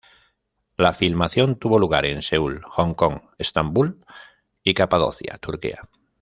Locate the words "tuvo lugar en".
1.57-2.23